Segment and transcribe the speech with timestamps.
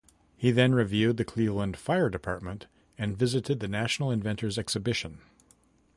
[0.35, 2.65] He then reviewed the Cleveland Fire Department
[2.97, 5.19] and visited the National Inventors' Exhibition.